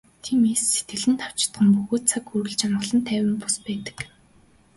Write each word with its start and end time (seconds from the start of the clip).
Тиймээс 0.23 0.63
сэтгэл 0.73 1.05
нь 1.11 1.19
давчхан 1.21 1.67
бөгөөд 1.75 2.03
цаг 2.11 2.25
үргэлж 2.35 2.61
амгалан 2.65 3.01
тайван 3.07 3.35
бус 3.41 3.55
байдаг. 3.65 3.97